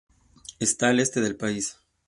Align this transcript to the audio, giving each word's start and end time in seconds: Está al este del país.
Está 0.59 0.89
al 0.89 0.99
este 0.99 1.21
del 1.21 1.35
país. 1.37 1.77